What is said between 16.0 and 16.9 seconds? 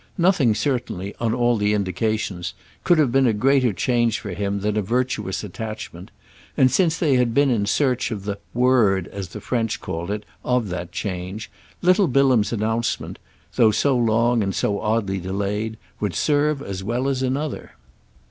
serve as